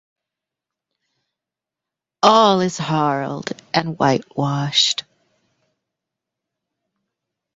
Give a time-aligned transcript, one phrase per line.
[2.23, 5.03] All is harled and whitewashed.